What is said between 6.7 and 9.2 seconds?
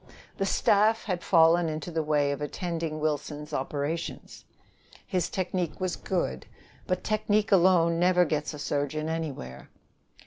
but technique alone never gets a surgeon